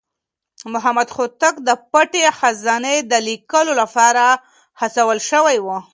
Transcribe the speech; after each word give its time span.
محمد 0.73 1.09
هوتک 1.15 1.55
د 1.67 1.69
پټې 1.91 2.23
خزانې 2.39 2.95
د 3.11 3.13
ليکلو 3.27 3.73
لپاره 3.81 4.23
هڅول 4.81 5.17
شوی 5.29 5.57
و. 5.65 5.67